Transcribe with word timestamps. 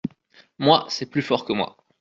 Moi, 0.57 0.87
c’est 0.89 1.11
plus 1.11 1.21
fort 1.21 1.45
que 1.45 1.53
moi… 1.53 1.77